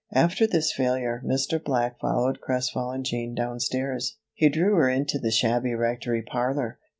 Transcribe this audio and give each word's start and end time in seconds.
After 0.15 0.47
this 0.47 0.73
failure, 0.73 1.21
Mr. 1.23 1.63
Black 1.63 1.99
followed 1.99 2.41
crestfallen 2.41 3.03
Jean 3.03 3.35
downstairs; 3.35 4.17
he 4.33 4.49
drew 4.49 4.73
her 4.77 4.89
into 4.89 5.19
the 5.19 5.29
shabby 5.29 5.75
Rectory 5.75 6.23
parlor. 6.23 6.79